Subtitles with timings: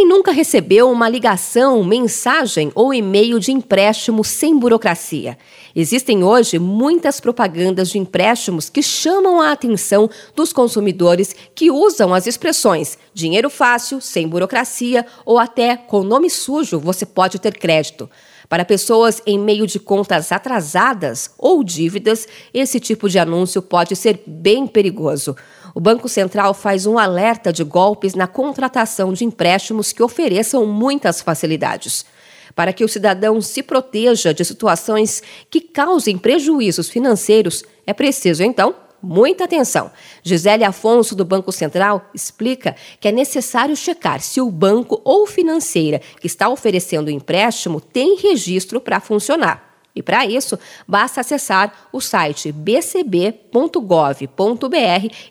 [0.00, 5.36] Quem nunca recebeu uma ligação, mensagem ou e-mail de empréstimo sem burocracia?
[5.76, 12.26] Existem hoje muitas propagandas de empréstimos que chamam a atenção dos consumidores que usam as
[12.26, 18.08] expressões dinheiro fácil, sem burocracia ou até com nome sujo você pode ter crédito.
[18.50, 24.24] Para pessoas em meio de contas atrasadas ou dívidas, esse tipo de anúncio pode ser
[24.26, 25.36] bem perigoso.
[25.72, 31.20] O Banco Central faz um alerta de golpes na contratação de empréstimos que ofereçam muitas
[31.20, 32.04] facilidades.
[32.52, 38.74] Para que o cidadão se proteja de situações que causem prejuízos financeiros, é preciso, então,
[39.02, 39.90] muita atenção.
[40.22, 46.00] Gisele Afonso, do Banco Central, explica que é necessário checar se o banco ou financeira
[46.20, 49.70] que está oferecendo o empréstimo tem registro para funcionar.
[49.94, 53.44] E para isso, basta acessar o site bcb.gov.br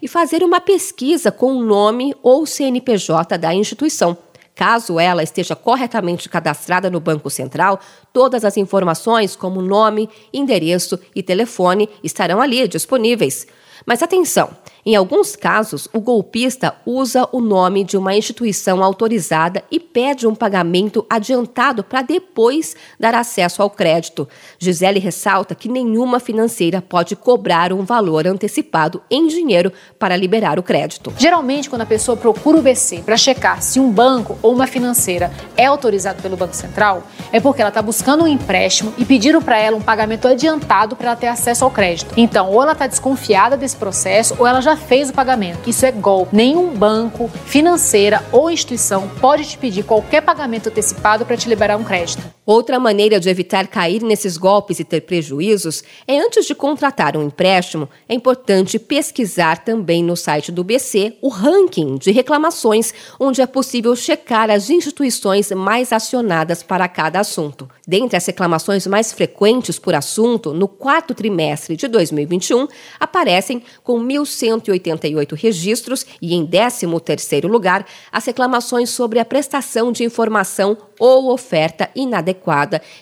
[0.02, 4.18] e fazer uma pesquisa com o nome ou CNPJ da instituição.
[4.60, 7.80] Caso ela esteja corretamente cadastrada no Banco Central,
[8.12, 13.48] todas as informações, como nome, endereço e telefone, estarão ali disponíveis.
[13.86, 14.50] Mas atenção!
[14.86, 20.34] Em alguns casos, o golpista usa o nome de uma instituição autorizada e pede um
[20.34, 24.28] pagamento adiantado para depois dar acesso ao crédito.
[24.58, 30.64] Gisele ressalta que nenhuma financeira pode cobrar um valor antecipado em dinheiro para liberar o
[30.64, 31.14] crédito.
[31.18, 35.32] Geralmente, quando a pessoa procura o BC para checar se um banco ou uma financeira
[35.58, 39.60] é autorizado pelo Banco Central, é porque ela está buscando um empréstimo e pediram para
[39.60, 42.14] ela um pagamento adiantado para ela ter acesso ao crédito.
[42.16, 45.70] Então, ou ela está desconfiada desse processo, ou ela já fez o pagamento.
[45.70, 46.36] Isso é golpe.
[46.36, 51.84] Nenhum banco, financeira ou instituição pode te pedir qualquer pagamento antecipado para te liberar um
[51.84, 52.24] crédito.
[52.50, 57.22] Outra maneira de evitar cair nesses golpes e ter prejuízos é antes de contratar um
[57.22, 63.46] empréstimo, é importante pesquisar também no site do BC o ranking de reclamações, onde é
[63.46, 67.70] possível checar as instituições mais acionadas para cada assunto.
[67.88, 72.68] Dentre as reclamações mais frequentes por assunto, no quarto trimestre de 2021,
[73.00, 80.76] aparecem com 1.188 registros e, em 13º lugar, as reclamações sobre a prestação de informação
[80.98, 82.39] ou oferta inadequada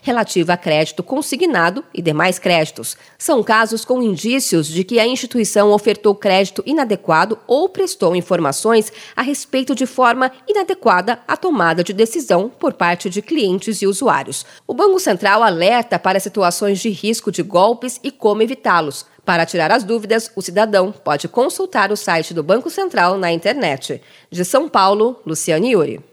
[0.02, 2.98] relativa a crédito consignado e demais créditos.
[3.18, 9.22] São casos com indícios de que a instituição ofertou crédito inadequado ou prestou informações a
[9.22, 14.46] respeito de forma inadequada à tomada de decisão por parte de clientes e usuários.
[14.66, 19.06] O Banco Central alerta para situações de risco de golpes e como evitá-los.
[19.28, 24.02] Para tirar as dúvidas, o cidadão pode consultar o site do Banco Central na internet.
[24.31, 26.08] De São Paulo, Luciane Yuri.